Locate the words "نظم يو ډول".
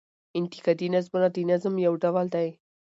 1.51-2.25